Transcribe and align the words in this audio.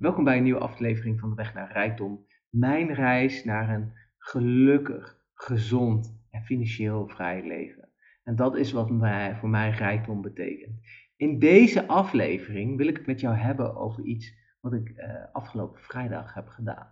welkom 0.00 0.24
bij 0.24 0.36
een 0.36 0.42
nieuwe 0.42 0.60
aflevering 0.60 1.20
van 1.20 1.28
de 1.28 1.34
Weg 1.34 1.54
naar 1.54 1.72
Rijkdom. 1.72 2.26
Mijn 2.50 2.94
reis 2.94 3.44
naar 3.44 3.68
een 3.68 3.92
gelukkig, 4.18 5.16
gezond 5.34 6.26
en 6.30 6.42
financieel 6.42 7.08
vrij 7.08 7.46
leven. 7.46 7.88
En 8.24 8.36
dat 8.36 8.56
is 8.56 8.72
wat 8.72 8.90
mij, 8.90 9.36
voor 9.36 9.48
mij 9.48 9.70
rijkdom 9.70 10.22
betekent. 10.22 10.80
In 11.16 11.38
deze 11.38 11.86
aflevering 11.86 12.76
wil 12.76 12.86
ik 12.86 12.96
het 12.96 13.06
met 13.06 13.20
jou 13.20 13.36
hebben 13.36 13.76
over 13.76 14.04
iets 14.04 14.34
wat 14.60 14.72
ik 14.72 14.88
uh, 14.88 15.04
afgelopen 15.32 15.80
vrijdag 15.80 16.34
heb 16.34 16.48
gedaan. 16.48 16.88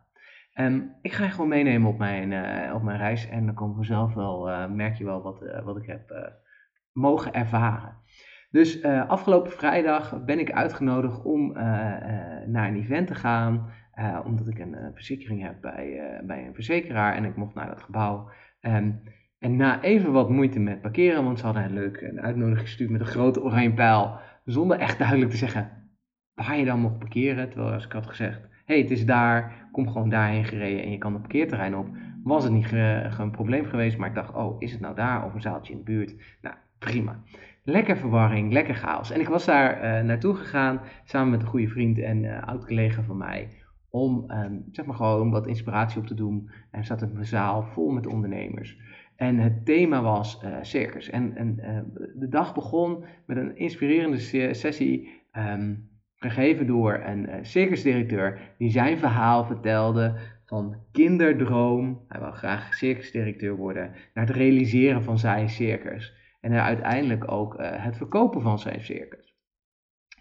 Um, 0.54 0.96
ik 1.02 1.12
ga 1.12 1.25
je 1.25 1.30
gewoon 1.30 1.48
meenemen 1.48 1.88
op 1.88 1.98
mijn, 1.98 2.30
uh, 2.30 2.75
op 2.75 2.82
mijn 2.82 2.98
reis 2.98 3.29
en 3.29 3.46
dan 3.46 3.54
kom 3.54 3.75
vanzelf 3.75 4.14
wel, 4.14 4.50
uh, 4.50 4.70
merk 4.70 4.96
je 4.96 5.04
wel 5.04 5.22
wat, 5.22 5.62
wat 5.64 5.77
ik 5.77 5.86
heb 5.86 6.32
mogen 6.93 7.32
ervaren. 7.32 7.96
Dus 8.50 8.82
uh, 8.82 9.08
afgelopen 9.08 9.52
vrijdag 9.52 10.24
ben 10.24 10.38
ik 10.38 10.52
uitgenodigd 10.52 11.22
om 11.22 11.50
uh, 11.50 11.56
uh, 11.56 12.46
naar 12.46 12.68
een 12.68 12.76
event 12.76 13.06
te 13.06 13.14
gaan. 13.14 13.70
omdat 14.24 14.48
ik 14.48 14.58
een 14.58 14.76
verzekering 14.95 15.42
heb 15.42 15.60
bij, 15.60 16.20
bij 16.24 16.46
een 16.46 16.54
verzekeraar 16.54 17.14
en 17.14 17.24
ik 17.24 17.37
mocht 17.37 17.54
naar 17.54 17.66
dat 17.66 17.82
gebouw. 17.82 18.30
Um, 18.60 19.02
en 19.38 19.56
na 19.56 19.82
even 19.82 20.12
wat 20.12 20.30
moeite 20.30 20.60
met 20.60 20.80
parkeren, 20.80 21.24
want 21.24 21.38
ze 21.38 21.45
hadden 21.45 21.64
een 21.64 21.73
leuk 21.73 22.00
een 22.00 22.20
uitnodiging 22.20 22.66
gestuurd 22.66 22.90
met 22.90 23.00
een 23.00 23.06
grote 23.06 23.42
oranje 23.42 23.73
pijl. 23.73 24.18
Zonder 24.45 24.78
echt 24.78 24.98
duidelijk 24.98 25.30
te 25.30 25.37
zeggen 25.37 25.70
waar 26.34 26.59
je 26.59 26.65
dan 26.65 26.80
mocht 26.80 26.98
parkeren. 26.98 27.51
Terwijl 27.51 27.73
als 27.73 27.84
ik 27.84 27.92
had 27.92 28.06
gezegd, 28.06 28.40
hé 28.40 28.48
hey, 28.65 28.78
het 28.78 28.90
is 28.90 29.06
daar, 29.06 29.68
kom 29.73 29.88
gewoon 29.88 30.09
daarheen 30.09 30.45
gereden 30.45 30.82
en 30.82 30.90
je 30.90 30.98
kan 30.98 31.12
het 31.12 31.20
parkeerterrein 31.23 31.76
op. 31.76 31.87
Was 32.23 32.45
het 32.45 32.52
niet 32.52 32.73
een 32.73 33.30
probleem 33.30 33.65
geweest, 33.65 33.98
maar 33.98 34.09
ik 34.09 34.15
dacht, 34.15 34.34
oh 34.34 34.62
is 34.62 34.73
het 34.73 34.80
nou 34.80 34.95
daar 34.95 35.24
of 35.24 35.34
een 35.34 35.40
zaaltje 35.40 35.73
in 35.73 35.78
de 35.78 35.84
buurt? 35.84 36.15
Nou 36.42 36.54
prima. 36.78 37.23
Lekker 37.68 37.96
verwarring, 37.96 38.52
lekker 38.52 38.74
chaos. 38.74 39.10
En 39.10 39.20
ik 39.20 39.28
was 39.28 39.45
daar 39.45 39.76
uh, 39.76 40.04
naartoe 40.04 40.34
gegaan 40.34 40.80
samen 41.04 41.30
met 41.30 41.42
een 41.42 41.48
goede 41.48 41.68
vriend 41.68 41.98
en 41.98 42.22
uh, 42.22 42.42
oud-collega 42.42 43.02
van 43.02 43.16
mij. 43.16 43.48
Om 43.90 44.30
um, 44.30 44.64
zeg 44.72 44.86
maar 44.86 44.96
gewoon 44.96 45.30
wat 45.30 45.46
inspiratie 45.46 46.00
op 46.00 46.06
te 46.06 46.14
doen. 46.14 46.50
En 46.70 46.84
zat 46.84 47.02
een 47.02 47.24
zaal 47.24 47.62
vol 47.62 47.90
met 47.90 48.06
ondernemers. 48.06 48.78
En 49.16 49.38
het 49.38 49.65
thema 49.65 50.02
was 50.02 50.43
uh, 50.45 50.56
circus. 50.60 51.10
En, 51.10 51.37
en 51.37 51.56
de 52.15 52.28
dag 52.28 52.54
begon 52.54 53.04
met 53.26 53.37
een 53.37 53.56
inspirerende 53.56 54.18
sessie. 54.54 55.10
Um, 55.32 55.88
gegeven 56.16 56.66
door 56.66 57.02
een 57.04 57.28
circusdirecteur. 57.43 58.40
Die 58.59 58.71
zijn 58.71 58.98
verhaal 58.98 59.45
vertelde 59.45 60.15
van 60.46 60.76
kinderdroom. 60.93 62.04
Hij 62.09 62.21
wil 62.21 62.30
graag 62.30 62.74
circusdirecteur 62.74 63.56
worden. 63.56 63.90
Naar 64.15 64.26
het 64.26 64.37
realiseren 64.37 65.03
van 65.03 65.19
zijn 65.19 65.48
circus. 65.48 66.16
En 66.49 66.62
uiteindelijk 66.62 67.31
ook 67.32 67.60
uh, 67.60 67.84
het 67.84 67.97
verkopen 67.97 68.43
van 68.43 68.59
zijn 68.59 68.81
circus. 68.81 69.37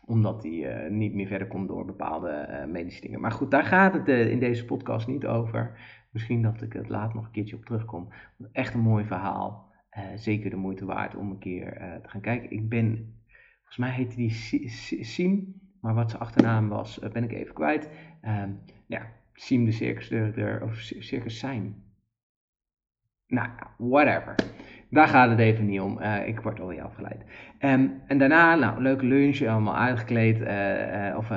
Omdat 0.06 0.44
hij 0.44 0.86
uh, 0.86 0.92
niet 0.92 1.14
meer 1.14 1.28
verder 1.28 1.48
komt 1.48 1.68
door 1.68 1.86
bepaalde 1.86 2.48
uh, 2.50 2.72
medische 2.72 3.02
dingen. 3.02 3.22
Maar 3.22 3.32
goed, 3.32 3.52
daar 3.52 3.64
gaat 3.64 3.94
het 3.94 4.08
in 4.08 4.40
deze 4.40 4.66
podcast 4.66 5.08
niet 5.08 5.26
over. 5.26 5.80
Misschien 6.12 6.42
dat 6.42 6.62
ik 6.62 6.74
het 6.74 6.90
laat 6.90 7.14
nog 7.14 7.26
een 7.26 7.32
keertje 7.32 7.56
op 7.56 7.66
terugkom. 7.66 8.10
Echt 8.52 8.74
een 8.74 8.80
mooi 8.80 9.06
verhaal. 9.06 9.72
zeker 10.16 10.50
de 10.50 10.56
moeite 10.56 10.86
waard 10.86 11.16
om 11.16 11.32
een 11.32 11.40
keer 11.40 12.00
te 12.04 12.10
gaan 12.10 12.22
kijken. 12.22 12.52
Ik 12.52 12.70
ben, 12.70 13.16
volgens 13.58 13.78
mij 13.78 13.92
heette 13.92 14.16
die 14.16 14.32
Siem. 15.04 15.62
Maar 15.82 15.94
wat 15.94 16.10
zijn 16.10 16.22
achternaam 16.22 16.70
was, 16.70 17.00
ben 17.14 17.24
ik 17.24 17.32
even 17.32 17.54
kwijt. 17.54 17.90
Ehm, 18.22 18.52
ja, 18.86 19.12
Siem 19.34 19.66
de 19.66 19.72
circus, 19.72 20.12
of 20.62 20.76
circus 20.80 21.40
zijn. 21.40 21.84
Nou, 23.28 23.50
whatever. 23.78 24.36
Daar 24.90 25.08
gaat 25.08 25.30
het 25.30 25.40
even 25.40 25.66
niet 25.66 25.80
om. 25.80 26.02
Uh, 26.02 26.28
ik 26.28 26.40
word 26.40 26.60
alweer 26.60 26.82
afgeleid. 26.82 27.26
Um, 27.60 28.02
en 28.08 28.18
daarna, 28.18 28.56
nou, 28.56 28.82
leuke 28.82 29.06
lunch, 29.06 29.42
allemaal 29.42 29.78
uitgekleed. 29.78 30.40
Uh, 30.40 31.10
uh, 31.10 31.18
of 31.18 31.32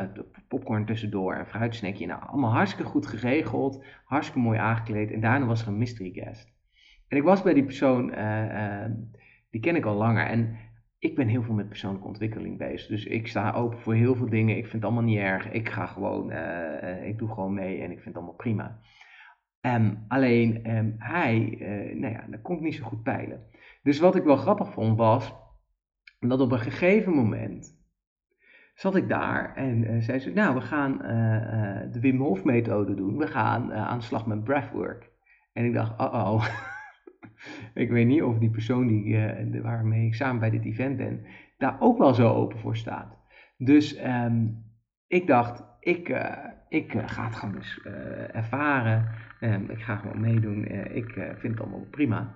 popcorn 0.48 0.84
tussendoor, 0.84 1.36
een 1.36 1.46
fruitsnackje. 1.46 2.06
Nou, 2.06 2.22
allemaal 2.26 2.52
hartstikke 2.52 2.90
goed 2.90 3.06
geregeld. 3.06 3.84
Hartstikke 4.04 4.40
mooi 4.40 4.58
aangekleed. 4.58 5.10
En 5.10 5.20
daarna 5.20 5.46
was 5.46 5.62
er 5.62 5.68
een 5.68 5.78
mystery 5.78 6.10
guest. 6.14 6.52
En 7.08 7.16
ik 7.16 7.22
was 7.22 7.42
bij 7.42 7.54
die 7.54 7.64
persoon, 7.64 8.12
die 9.50 9.60
ken 9.60 9.76
ik 9.76 9.84
al 9.84 9.96
langer. 9.96 10.26
En 10.26 10.56
ik 10.98 11.16
ben 11.16 11.28
heel 11.28 11.42
veel 11.42 11.54
met 11.54 11.68
persoonlijke 11.68 12.06
ontwikkeling 12.06 12.58
bezig. 12.58 12.88
Dus 12.88 13.04
ik 13.04 13.26
sta 13.28 13.52
open 13.52 13.78
voor 13.78 13.94
heel 13.94 14.14
veel 14.14 14.28
dingen. 14.28 14.56
Ik 14.56 14.62
vind 14.62 14.72
het 14.72 14.84
allemaal 14.84 15.02
niet 15.02 15.18
erg. 15.18 15.50
Ik 15.50 15.68
ga 15.68 15.86
gewoon, 15.86 16.32
ik 17.04 17.18
doe 17.18 17.28
gewoon 17.28 17.54
mee 17.54 17.76
en 17.76 17.90
ik 17.90 18.00
vind 18.00 18.04
het 18.04 18.16
allemaal 18.16 18.34
prima. 18.34 18.78
Um, 19.60 20.04
alleen 20.08 20.76
um, 20.76 20.94
hij, 20.98 21.56
uh, 21.60 22.00
nou 22.00 22.12
ja, 22.12 22.26
dat 22.30 22.42
kon 22.42 22.56
ik 22.56 22.62
niet 22.62 22.74
zo 22.74 22.84
goed 22.84 23.02
peilen. 23.02 23.46
Dus 23.82 23.98
wat 23.98 24.16
ik 24.16 24.24
wel 24.24 24.36
grappig 24.36 24.72
vond 24.72 24.96
was 24.96 25.34
dat 26.18 26.40
op 26.40 26.52
een 26.52 26.60
gegeven 26.60 27.12
moment 27.12 27.78
zat 28.74 28.96
ik 28.96 29.08
daar 29.08 29.54
en 29.54 29.84
uh, 29.84 30.00
zei 30.02 30.18
ze, 30.18 30.30
nou 30.30 30.54
we 30.54 30.60
gaan 30.60 30.92
uh, 30.92 31.92
de 31.92 32.00
Wim 32.00 32.20
Hof 32.20 32.44
methode 32.44 32.94
doen. 32.94 33.16
We 33.16 33.26
gaan 33.26 33.72
aan 33.72 33.98
de 33.98 34.04
slag 34.04 34.26
met 34.26 34.44
breathwork. 34.44 35.10
En 35.52 35.64
ik 35.64 35.72
dacht, 35.72 36.00
oh 36.00 36.14
oh. 36.14 36.46
ik 37.84 37.90
weet 37.90 38.06
niet 38.06 38.22
of 38.22 38.38
die 38.38 38.50
persoon 38.50 38.86
die, 38.86 39.62
waarmee 39.62 40.06
ik 40.06 40.14
samen 40.14 40.40
bij 40.40 40.50
dit 40.50 40.64
event 40.64 40.96
ben, 40.96 41.24
daar 41.58 41.76
ook 41.80 41.98
wel 41.98 42.14
zo 42.14 42.28
open 42.34 42.58
voor 42.58 42.76
staat. 42.76 43.16
Dus 43.56 44.04
um, 44.04 44.64
ik 45.06 45.26
dacht, 45.26 45.64
ik, 45.80 46.08
ik 46.68 46.92
ga 47.06 47.24
het 47.24 47.36
gewoon 47.36 47.56
eens 47.56 47.80
ervaren. 48.32 49.08
Um, 49.40 49.70
ik 49.70 49.78
ga 49.78 49.96
gewoon 49.96 50.20
meedoen. 50.20 50.72
Uh, 50.72 50.96
ik 50.96 51.16
uh, 51.16 51.24
vind 51.36 51.52
het 51.52 51.60
allemaal 51.60 51.86
prima. 51.90 52.34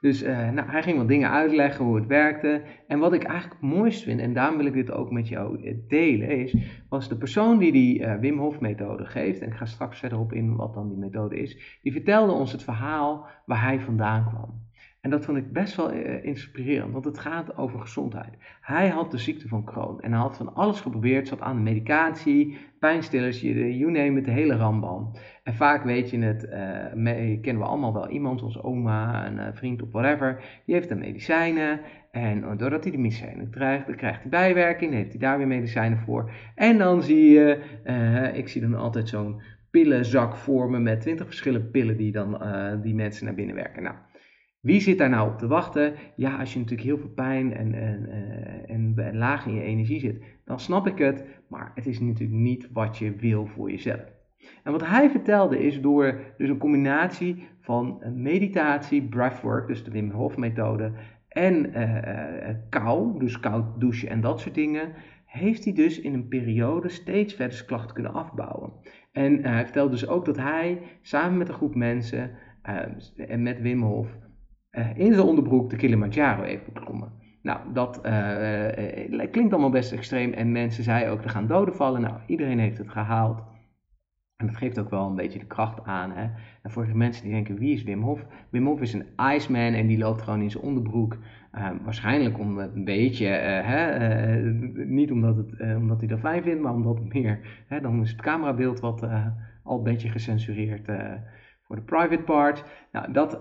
Dus 0.00 0.22
uh, 0.22 0.50
nou, 0.50 0.70
hij 0.70 0.82
ging 0.82 0.96
wat 0.96 1.08
dingen 1.08 1.30
uitleggen 1.30 1.84
hoe 1.84 1.96
het 1.96 2.06
werkte. 2.06 2.62
En 2.86 2.98
wat 2.98 3.12
ik 3.12 3.22
eigenlijk 3.22 3.60
het 3.60 3.70
mooist 3.70 4.02
vind, 4.02 4.20
en 4.20 4.32
daarom 4.32 4.56
wil 4.56 4.66
ik 4.66 4.72
dit 4.72 4.92
ook 4.92 5.10
met 5.10 5.28
jou 5.28 5.76
delen, 5.88 6.28
is, 6.28 6.56
was 6.88 7.08
de 7.08 7.16
persoon 7.16 7.58
die 7.58 7.72
die 7.72 8.06
Wim 8.06 8.38
Hof 8.38 8.60
methode 8.60 9.04
geeft, 9.04 9.40
en 9.40 9.48
ik 9.48 9.54
ga 9.54 9.64
straks 9.64 9.98
verder 9.98 10.18
op 10.18 10.32
in 10.32 10.56
wat 10.56 10.74
dan 10.74 10.88
die 10.88 10.98
methode 10.98 11.36
is, 11.36 11.78
die 11.82 11.92
vertelde 11.92 12.32
ons 12.32 12.52
het 12.52 12.62
verhaal 12.62 13.26
waar 13.46 13.62
hij 13.62 13.80
vandaan 13.80 14.24
kwam. 14.28 14.68
En 15.00 15.10
dat 15.10 15.24
vond 15.24 15.38
ik 15.38 15.52
best 15.52 15.76
wel 15.76 15.90
inspirerend, 16.22 16.92
want 16.92 17.04
het 17.04 17.18
gaat 17.18 17.56
over 17.56 17.80
gezondheid. 17.80 18.38
Hij 18.60 18.88
had 18.88 19.10
de 19.10 19.18
ziekte 19.18 19.48
van 19.48 19.64
Crohn 19.64 20.00
en 20.00 20.12
hij 20.12 20.20
had 20.20 20.36
van 20.36 20.54
alles 20.54 20.80
geprobeerd, 20.80 21.28
zat 21.28 21.40
aan 21.40 21.62
medicatie, 21.62 22.58
pijnstillers, 22.78 23.40
you 23.40 23.90
name 23.90 24.18
it, 24.18 24.24
de 24.24 24.30
hele 24.30 24.56
rambam. 24.56 25.10
En 25.50 25.56
vaak 25.56 25.84
weet 25.84 26.10
je 26.10 26.18
het, 26.18 26.48
mee, 26.94 27.40
kennen 27.40 27.62
we 27.62 27.68
allemaal 27.68 27.92
wel 27.92 28.08
iemand, 28.08 28.42
onze 28.42 28.62
oma, 28.62 29.26
een 29.26 29.36
uh, 29.36 29.46
vriend 29.52 29.82
of 29.82 29.92
whatever, 29.92 30.42
die 30.66 30.74
heeft 30.74 30.88
de 30.88 30.94
medicijnen. 30.94 31.80
En 32.10 32.56
doordat 32.56 32.82
hij 32.82 32.92
de 32.92 32.98
medicijnen 32.98 33.50
krijgt, 33.50 33.86
dan 33.86 33.96
krijgt 33.96 34.20
hij 34.20 34.30
bijwerking, 34.30 34.92
heeft 34.92 35.10
hij 35.10 35.18
daar 35.18 35.38
weer 35.38 35.46
medicijnen 35.46 35.98
voor. 35.98 36.30
En 36.54 36.78
dan 36.78 37.02
zie 37.02 37.30
je, 37.30 37.58
ik 38.34 38.48
zie 38.48 38.60
dan 38.60 38.74
altijd 38.74 39.08
zo'n 39.08 39.42
pillenzak 39.70 40.36
vormen 40.36 40.82
met 40.82 41.00
twintig 41.00 41.26
verschillende 41.26 41.66
pillen 41.66 41.96
die 41.96 42.12
dan 42.12 42.42
die 42.82 42.94
mensen 42.94 43.24
naar 43.24 43.34
binnen 43.34 43.54
werken. 43.54 43.82
Nou, 43.82 43.94
wie 44.60 44.80
zit 44.80 44.98
daar 44.98 45.08
nou 45.08 45.30
op 45.30 45.38
te 45.38 45.46
wachten? 45.46 45.94
Ja, 46.16 46.38
als 46.38 46.52
je 46.52 46.58
natuurlijk 46.58 46.88
heel 46.88 46.98
veel 46.98 47.14
pijn 47.14 47.54
en, 47.54 47.74
en, 47.74 48.08
eh, 48.08 48.74
en, 48.74 48.94
en 48.96 49.16
laag 49.16 49.46
in 49.46 49.54
je 49.54 49.62
energie 49.62 50.00
zit, 50.00 50.22
dan 50.44 50.60
snap 50.60 50.86
ik 50.86 50.98
het. 50.98 51.24
Maar 51.48 51.72
het 51.74 51.86
is 51.86 52.00
natuurlijk 52.00 52.38
niet 52.38 52.68
wat 52.72 52.98
je 52.98 53.14
wil 53.14 53.46
voor 53.46 53.70
jezelf. 53.70 54.19
En 54.62 54.72
wat 54.72 54.86
hij 54.86 55.10
vertelde 55.10 55.58
is 55.58 55.80
door 55.80 56.20
dus 56.38 56.48
een 56.48 56.58
combinatie 56.58 57.48
van 57.60 58.02
meditatie, 58.14 59.02
breathwork, 59.02 59.66
dus 59.66 59.84
de 59.84 59.90
Wim 59.90 60.10
Hof 60.10 60.36
methode, 60.36 60.92
en 61.28 61.78
uh, 61.78 62.54
kou, 62.68 63.18
dus 63.18 63.40
koud 63.40 63.80
douchen 63.80 64.08
en 64.08 64.20
dat 64.20 64.40
soort 64.40 64.54
dingen, 64.54 64.92
heeft 65.24 65.64
hij 65.64 65.72
dus 65.72 66.00
in 66.00 66.14
een 66.14 66.28
periode 66.28 66.88
steeds 66.88 67.34
verder 67.34 67.54
zijn 67.54 67.66
klachten 67.66 67.94
kunnen 67.94 68.12
afbouwen. 68.12 68.72
En 69.12 69.44
hij 69.44 69.64
vertelde 69.64 69.90
dus 69.90 70.08
ook 70.08 70.24
dat 70.24 70.36
hij 70.36 70.78
samen 71.02 71.38
met 71.38 71.48
een 71.48 71.54
groep 71.54 71.74
mensen 71.74 72.30
en 73.16 73.42
met 73.42 73.60
Wim 73.60 73.82
Hof 73.82 74.08
in 74.94 75.14
zijn 75.14 75.26
onderbroek 75.26 75.70
de 75.70 75.76
Kilimanjaro 75.76 76.42
heeft 76.42 76.72
beklommen. 76.72 77.12
Nou, 77.42 77.72
dat 77.72 78.00
klinkt 79.30 79.52
allemaal 79.52 79.70
best 79.70 79.92
extreem 79.92 80.32
en 80.32 80.52
mensen 80.52 80.84
zeiden 80.84 81.12
ook 81.12 81.22
er 81.22 81.30
gaan 81.30 81.46
doden 81.46 81.74
vallen. 81.74 82.00
Nou, 82.00 82.14
iedereen 82.26 82.58
heeft 82.58 82.78
het 82.78 82.90
gehaald. 82.90 83.42
En 84.40 84.46
dat 84.46 84.56
geeft 84.56 84.78
ook 84.78 84.90
wel 84.90 85.06
een 85.06 85.14
beetje 85.14 85.38
de 85.38 85.46
kracht 85.46 85.84
aan. 85.84 86.10
Hè? 86.10 86.22
En 86.62 86.70
voor 86.70 86.86
de 86.86 86.94
mensen 86.94 87.22
die 87.22 87.32
denken, 87.32 87.58
wie 87.58 87.72
is 87.72 87.82
Wim 87.82 88.02
Hof? 88.02 88.26
Wim 88.50 88.66
Hof 88.66 88.80
is 88.80 88.92
een 88.92 89.06
Iceman 89.34 89.72
en 89.72 89.86
die 89.86 89.98
loopt 89.98 90.22
gewoon 90.22 90.42
in 90.42 90.50
zijn 90.50 90.64
onderbroek. 90.64 91.18
Uh, 91.54 91.68
waarschijnlijk 91.84 92.38
om 92.38 92.58
het 92.58 92.74
een 92.74 92.84
beetje, 92.84 93.26
uh, 93.26 93.66
hè, 93.68 94.40
uh, 94.42 94.86
niet 94.86 95.10
omdat, 95.10 95.36
het, 95.36 95.76
omdat 95.76 95.98
hij 95.98 96.08
dat 96.08 96.20
fijn 96.20 96.42
vindt, 96.42 96.62
maar 96.62 96.74
omdat 96.74 97.12
meer, 97.12 97.64
hè, 97.66 97.80
dan 97.80 98.02
is 98.02 98.10
het 98.10 98.20
camerabeeld 98.20 98.80
wat 98.80 99.06
al 99.62 99.78
een 99.78 99.82
beetje 99.82 100.08
gecensureerd 100.08 100.88
voor 101.62 101.76
de 101.76 101.82
private 101.82 102.22
part. 102.22 102.64
Nou, 102.92 103.12
dat, 103.12 103.38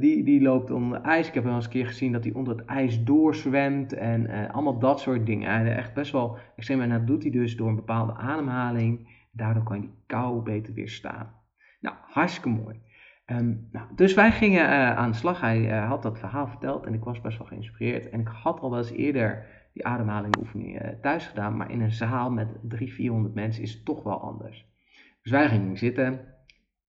die, 0.00 0.24
die 0.24 0.42
loopt 0.42 0.70
onder 0.70 1.00
ijs. 1.00 1.28
Ik 1.28 1.34
heb 1.34 1.44
wel 1.44 1.54
eens 1.54 1.64
een 1.64 1.70
keer 1.70 1.86
gezien 1.86 2.12
dat 2.12 2.24
hij 2.24 2.32
onder 2.32 2.56
het 2.56 2.66
ijs 2.66 3.04
doorzwemt 3.04 3.92
en 3.92 4.50
allemaal 4.50 4.78
dat 4.78 5.00
soort 5.00 5.26
dingen. 5.26 5.50
Hij 5.50 5.76
echt 5.76 5.94
best 5.94 6.12
wel 6.12 6.38
extreem. 6.56 6.80
En 6.80 6.88
dat 6.88 7.06
doet 7.06 7.22
hij 7.22 7.32
dus 7.32 7.56
door 7.56 7.68
een 7.68 7.74
bepaalde 7.74 8.12
ademhaling. 8.12 9.15
Daardoor 9.36 9.62
kan 9.62 9.76
je 9.76 9.82
die 9.82 9.96
kou 10.06 10.42
beter 10.42 10.74
weerstaan. 10.74 11.34
Nou, 11.80 11.96
hartstikke 12.02 12.48
mooi. 12.48 12.80
Um, 13.26 13.68
nou, 13.72 13.86
dus 13.94 14.14
wij 14.14 14.32
gingen 14.32 14.64
uh, 14.64 14.96
aan 14.96 15.10
de 15.10 15.16
slag. 15.16 15.40
Hij 15.40 15.68
had 15.68 16.02
dat 16.02 16.18
verhaal 16.18 16.48
verteld 16.48 16.86
en 16.86 16.94
ik 16.94 17.04
was 17.04 17.20
best 17.20 17.38
wel 17.38 17.46
geïnspireerd. 17.46 18.08
En 18.10 18.20
ik 18.20 18.28
had 18.28 18.60
al 18.60 18.70
wel 18.70 18.78
eens 18.78 18.90
eerder 18.90 19.46
die 19.72 19.86
ademhalingoefeningen 19.86 21.00
thuis 21.00 21.26
gedaan, 21.26 21.56
maar 21.56 21.70
in 21.70 21.80
een 21.80 21.92
zaal 21.92 22.30
met 22.30 22.48
300, 22.62 22.92
400 22.92 23.34
mensen 23.34 23.62
is 23.62 23.72
het 23.72 23.84
toch 23.84 24.02
wel 24.02 24.20
anders. 24.20 24.66
Dus 25.22 25.32
wij 25.32 25.48
gingen 25.48 25.76
zitten 25.76 26.34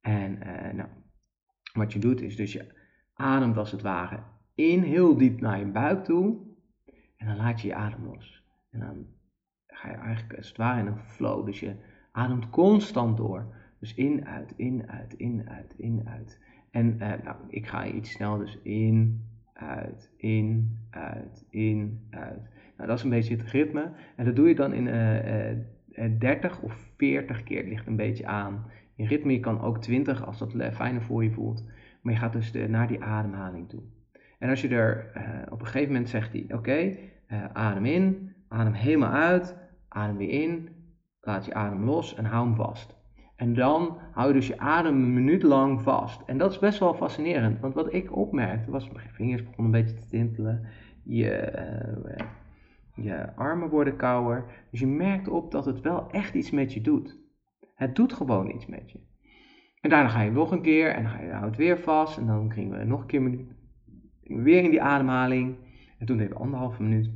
en 0.02 0.40
nou, 0.76 0.90
wat 1.74 1.94
je 1.94 2.00
doet 2.00 2.22
is 2.22 2.36
dus 2.36 2.54
je 2.54 2.74
ademt 3.14 3.58
als 3.58 3.72
het 3.72 3.82
ware 3.82 4.20
in 4.56 4.82
heel 4.82 5.18
diep 5.18 5.42
naar 5.42 5.60
je 5.60 5.66
buik 5.66 6.04
toe 6.04 6.38
en 7.18 7.28
dan 7.28 7.38
laat 7.38 7.62
je 7.62 7.68
je 7.68 7.76
adem 7.76 8.06
los. 8.06 8.44
En 8.70 8.80
dan 8.80 9.08
ga 9.68 9.90
je 9.90 9.96
eigenlijk 9.96 10.38
als 10.38 10.48
het 10.48 10.58
ware 10.58 10.80
in 10.80 10.88
een 10.88 11.00
flow, 11.00 11.46
dus 11.46 11.60
je 11.60 11.76
ademt 12.18 12.50
constant 12.50 13.18
door. 13.18 13.46
Dus 13.80 13.94
in, 13.94 14.26
uit, 14.26 14.54
in, 14.56 14.90
uit, 14.90 15.14
in, 15.14 15.50
uit, 15.50 15.74
in, 15.78 16.02
uit. 16.06 16.40
En 16.72 16.94
uh, 16.94 17.14
nou, 17.24 17.36
ik 17.48 17.68
ga 17.68 17.88
iets 17.88 18.12
snel, 18.12 18.38
dus 18.38 18.60
in, 18.64 19.24
uit, 19.54 20.12
in, 20.18 20.78
uit, 20.90 21.46
in, 21.50 22.08
uit. 22.10 22.50
Nou, 22.78 22.90
dat 22.90 22.98
is 22.98 23.04
een 23.04 23.10
beetje 23.10 23.36
het 23.36 23.52
ritme. 23.52 23.92
En 24.16 24.26
dat 24.26 24.36
doe 24.36 24.48
je 24.48 24.56
dan 24.56 24.74
in 24.74 24.86
uh, 24.86 25.52
uh, 25.52 26.20
30 26.20 26.62
of 26.62 26.92
40 26.98 27.44
keer. 27.44 27.58
Het 27.58 27.68
ligt 27.68 27.88
een 27.88 27.96
beetje 27.96 28.26
aan. 28.26 28.66
In 28.96 29.06
ritme 29.06 29.34
je 29.34 29.40
kan 29.40 29.62
ook 29.62 29.82
20 29.82 30.26
als 30.26 30.38
dat 30.38 30.54
fijner 30.74 31.02
voor 31.02 31.24
je 31.24 31.32
voelt. 31.32 31.66
Maar 32.02 32.14
je 32.14 32.20
gaat 32.20 32.34
dus 32.34 32.52
naar 32.52 32.88
die 32.88 33.04
ademhaling 33.04 33.70
toe. 33.70 33.82
En 34.40 34.50
als 34.50 34.62
je 34.62 34.68
er 34.68 35.12
op 35.50 35.60
een 35.60 35.66
gegeven 35.66 35.92
moment 35.92 36.10
zegt 36.10 36.54
oké, 36.54 36.98
adem 37.54 37.86
in, 37.86 38.34
adem 38.48 38.74
helemaal 38.74 39.12
uit, 39.12 39.58
adem 39.88 40.18
weer 40.18 40.30
in, 40.30 40.70
laat 41.28 41.46
je 41.46 41.54
adem 41.54 41.84
los 41.84 42.16
en 42.16 42.26
hou 42.26 42.46
hem 42.46 42.56
vast. 42.56 42.96
En 43.36 43.54
dan 43.54 43.98
hou 44.12 44.28
je 44.28 44.34
dus 44.34 44.48
je 44.48 44.60
adem 44.60 44.94
een 44.94 45.14
minuut 45.14 45.44
lang 45.44 45.82
vast. 45.82 46.22
En 46.26 46.38
dat 46.38 46.52
is 46.52 46.60
best 46.60 46.80
wel 46.80 46.94
fascinerend, 46.94 47.60
want 47.60 47.74
wat 47.74 47.94
ik 47.94 48.16
opmerkte 48.16 48.72
was, 48.72 48.92
mijn 48.92 49.10
vingers 49.10 49.44
begonnen 49.44 49.66
een 49.66 49.84
beetje 49.84 50.00
te 50.02 50.08
tintelen, 50.08 50.68
je, 51.04 51.54
uh, 52.06 52.28
je 53.06 53.36
armen 53.36 53.70
worden 53.70 53.96
kouder. 53.96 54.46
Dus 54.72 54.80
je 54.80 54.88
merkt 54.88 55.28
op 55.28 55.52
dat 55.52 55.66
het 55.66 55.82
wel 55.82 56.12
echt 56.12 56.34
iets 56.34 56.52
met 56.52 56.74
je 56.74 56.82
doet. 56.82 57.18
Het 57.76 57.96
doet 57.96 58.14
gewoon 58.14 58.50
iets 58.50 58.66
met 58.66 58.92
je. 58.92 59.00
En 59.82 59.90
daarna 59.90 60.10
ga 60.10 60.22
je 60.22 60.32
nog 60.32 60.52
een 60.52 60.62
keer 60.62 60.94
en 60.94 61.04
dan 61.04 61.12
ga 61.12 61.22
je 61.22 61.32
houdt 61.32 61.58
weer 61.58 61.80
vast. 61.80 62.18
En 62.18 62.28
dan 62.28 62.52
gingen 62.52 62.78
we 62.80 62.86
nog 62.86 63.02
een 63.02 63.08
keer 63.08 63.46
weer 64.22 64.64
in 64.64 64.72
die 64.72 64.82
ademhaling. 64.82 65.56
En 66.00 66.06
toen 66.06 66.18
deden 66.18 66.34
we 66.34 66.40
anderhalve 66.40 66.84
minuut. 66.84 67.10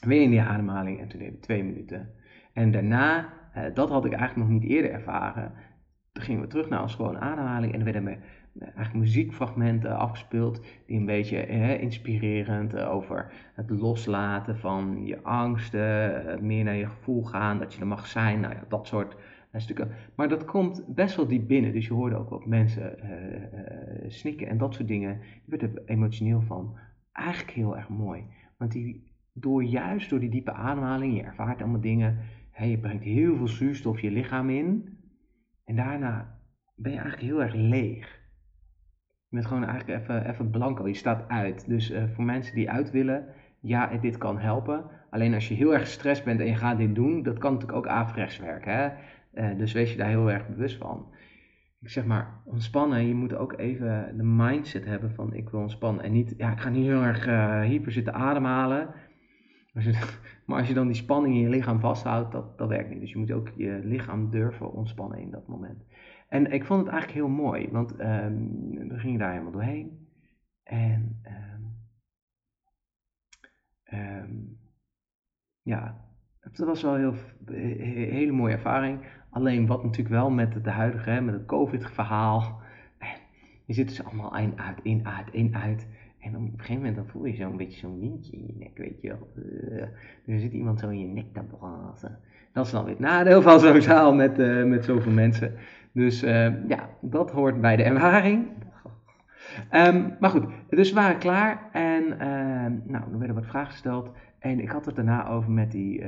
Weer 0.00 0.22
in 0.22 0.30
die 0.30 0.40
ademhaling 0.40 1.00
en 1.00 1.08
toen 1.08 1.18
deden 1.18 1.34
we 1.34 1.40
twee 1.40 1.64
minuten. 1.64 2.14
En 2.54 2.70
daarna, 2.70 3.28
eh, 3.52 3.62
dat 3.74 3.88
had 3.88 4.04
ik 4.04 4.12
eigenlijk 4.12 4.50
nog 4.50 4.60
niet 4.60 4.70
eerder 4.70 4.90
ervaren. 4.90 5.52
Toen 6.12 6.24
gingen 6.24 6.40
we 6.40 6.46
terug 6.46 6.68
naar 6.68 6.82
onze 6.82 6.96
gewone 6.96 7.18
ademhaling 7.18 7.72
en 7.72 7.78
er 7.78 7.84
werden 7.84 8.04
we 8.04 8.18
eigenlijk 8.58 8.94
muziekfragmenten 8.94 9.96
afgespeeld 9.96 10.64
die 10.86 10.98
een 10.98 11.06
beetje 11.06 11.36
eh, 11.38 11.80
inspirerend 11.80 12.76
over 12.76 13.32
het 13.54 13.70
loslaten 13.70 14.58
van 14.58 15.06
je 15.06 15.22
angsten, 15.22 16.38
meer 16.46 16.64
naar 16.64 16.74
je 16.74 16.88
gevoel 16.88 17.22
gaan, 17.22 17.58
dat 17.58 17.74
je 17.74 17.80
er 17.80 17.86
mag 17.86 18.06
zijn, 18.06 18.40
nou 18.40 18.54
ja, 18.54 18.64
dat 18.68 18.86
soort 18.86 19.16
stukken. 19.52 19.90
Maar 20.14 20.28
dat 20.28 20.44
komt 20.44 20.84
best 20.94 21.16
wel 21.16 21.26
diep 21.26 21.48
binnen, 21.48 21.72
dus 21.72 21.86
je 21.86 21.92
hoorde 21.92 22.16
ook 22.16 22.28
wat 22.28 22.46
mensen 22.46 22.96
snikken 24.08 24.48
en 24.48 24.58
dat 24.58 24.74
soort 24.74 24.88
dingen. 24.88 25.20
Je 25.44 25.56
werd 25.56 25.62
er 25.62 25.82
emotioneel 25.86 26.40
van. 26.40 26.78
Eigenlijk 27.12 27.50
heel 27.50 27.76
erg 27.76 27.88
mooi, 27.88 28.24
want 28.58 28.72
die, 28.72 29.12
door 29.32 29.64
juist 29.64 30.10
door 30.10 30.20
die 30.20 30.30
diepe 30.30 30.52
ademhaling, 30.52 31.16
je 31.16 31.22
ervaart 31.22 31.62
allemaal 31.62 31.80
dingen, 31.80 32.18
hè, 32.54 32.64
je 32.64 32.78
brengt 32.78 33.04
heel 33.04 33.36
veel 33.36 33.48
zuurstof 33.48 34.00
je 34.00 34.10
lichaam 34.10 34.50
in 34.50 34.98
en 35.64 35.76
daarna 35.76 36.38
ben 36.76 36.92
je 36.92 36.98
eigenlijk 36.98 37.28
heel 37.28 37.42
erg 37.42 37.54
leeg. 37.54 38.22
Je 39.28 39.40
bent 39.40 39.46
gewoon 39.46 39.64
eigenlijk 39.64 40.00
even, 40.00 40.30
even 40.30 40.50
blanco, 40.50 40.88
je 40.88 40.94
staat 40.94 41.28
uit. 41.28 41.68
Dus 41.68 41.90
uh, 41.90 42.04
voor 42.14 42.24
mensen 42.24 42.54
die 42.54 42.70
uit 42.70 42.90
willen, 42.90 43.26
ja, 43.60 43.96
dit 43.96 44.18
kan 44.18 44.38
helpen. 44.38 44.84
Alleen 45.10 45.34
als 45.34 45.48
je 45.48 45.54
heel 45.54 45.72
erg 45.72 45.82
gestrest 45.82 46.24
bent 46.24 46.40
en 46.40 46.46
je 46.46 46.54
gaat 46.54 46.78
dit 46.78 46.94
doen, 46.94 47.22
dat 47.22 47.38
kan 47.38 47.52
natuurlijk 47.52 47.78
ook 47.78 47.92
averechts 47.92 48.38
werken. 48.38 48.72
Hè? 48.72 48.90
Uh, 49.34 49.58
dus 49.58 49.72
wees 49.72 49.90
je 49.90 49.96
daar 49.96 50.08
heel 50.08 50.30
erg 50.30 50.48
bewust 50.48 50.76
van. 50.76 51.12
Ik 51.80 51.90
zeg 51.90 52.04
maar, 52.04 52.40
ontspannen, 52.44 53.06
je 53.06 53.14
moet 53.14 53.34
ook 53.34 53.58
even 53.58 54.16
de 54.16 54.22
mindset 54.22 54.84
hebben 54.84 55.14
van 55.14 55.34
ik 55.34 55.48
wil 55.48 55.60
ontspannen. 55.60 56.04
En 56.04 56.12
niet, 56.12 56.34
ja, 56.36 56.52
ik 56.52 56.60
ga 56.60 56.68
niet 56.68 56.86
heel 56.86 57.02
erg 57.02 57.26
uh, 57.26 57.60
hyper 57.60 57.92
zitten 57.92 58.14
ademhalen. 58.14 58.88
Maar 60.46 60.58
als 60.58 60.68
je 60.68 60.74
dan 60.74 60.86
die 60.86 60.96
spanning 60.96 61.34
in 61.34 61.40
je 61.40 61.48
lichaam 61.48 61.80
vasthoudt, 61.80 62.32
dat, 62.32 62.58
dat 62.58 62.68
werkt 62.68 62.90
niet. 62.90 63.00
Dus 63.00 63.12
je 63.12 63.18
moet 63.18 63.32
ook 63.32 63.48
je 63.56 63.80
lichaam 63.84 64.30
durven 64.30 64.72
ontspannen 64.72 65.18
in 65.18 65.30
dat 65.30 65.46
moment. 65.46 65.84
En 66.28 66.52
ik 66.52 66.64
vond 66.64 66.80
het 66.80 66.88
eigenlijk 66.88 67.18
heel 67.18 67.34
mooi, 67.34 67.68
want 67.70 68.00
um, 68.00 68.88
we 68.88 68.98
gingen 68.98 69.18
daar 69.18 69.30
helemaal 69.30 69.52
doorheen. 69.52 70.08
En 70.62 71.22
um, 71.26 71.76
um, 73.98 74.58
ja, 75.62 76.04
het 76.40 76.58
was 76.58 76.82
wel 76.82 76.98
een 76.98 77.16
hele 78.10 78.32
mooie 78.32 78.54
ervaring. 78.54 79.06
Alleen 79.30 79.66
wat 79.66 79.82
natuurlijk 79.82 80.14
wel 80.14 80.30
met 80.30 80.64
de 80.64 80.70
huidige, 80.70 81.20
met 81.20 81.34
het 81.34 81.46
COVID-verhaal. 81.46 82.60
Je 83.66 83.72
zit 83.72 83.88
dus 83.88 84.04
allemaal 84.04 84.36
in, 84.36 84.60
uit, 84.60 84.80
in, 84.82 85.06
uit, 85.06 85.32
in, 85.32 85.56
uit. 85.56 85.88
En 86.24 86.36
op 86.36 86.42
een 86.42 86.52
gegeven 86.56 86.74
moment 86.74 86.96
dan 86.96 87.06
voel 87.06 87.24
je 87.24 87.34
zo'n 87.34 87.56
beetje 87.56 87.78
zo'n 87.78 88.00
windje 88.00 88.36
in 88.36 88.46
je 88.46 88.54
nek, 88.58 88.78
weet 88.78 89.00
je 89.00 89.08
wel. 89.08 89.28
Uh, 89.36 89.82
er 90.26 90.40
zit 90.40 90.52
iemand 90.52 90.80
zo 90.80 90.88
in 90.88 91.00
je 91.00 91.06
nek 91.06 91.32
te 91.32 91.42
blazen. 91.42 92.18
Dat 92.52 92.66
is 92.66 92.72
dan 92.72 92.84
weer 92.84 92.92
het 92.92 93.02
nadeel 93.02 93.42
van 93.42 93.60
zo'n 93.60 93.80
zaal 93.80 94.14
met, 94.14 94.38
uh, 94.38 94.64
met 94.64 94.84
zoveel 94.84 95.12
mensen. 95.12 95.54
Dus 95.92 96.22
uh, 96.22 96.68
ja, 96.68 96.88
dat 97.00 97.30
hoort 97.30 97.60
bij 97.60 97.76
de 97.76 97.82
ervaring. 97.82 98.48
Um, 99.72 100.16
maar 100.20 100.30
goed, 100.30 100.46
dus 100.68 100.88
we 100.88 100.94
waren 100.94 101.18
klaar 101.18 101.70
en 101.72 102.04
uh, 102.04 102.92
nou, 102.92 103.12
er 103.12 103.18
werden 103.18 103.34
wat 103.34 103.46
vragen 103.46 103.70
gesteld. 103.70 104.10
En 104.38 104.60
ik 104.60 104.68
had 104.68 104.86
het 104.86 104.96
daarna 104.96 105.28
over 105.28 105.50
met 105.50 105.70
die 105.70 106.04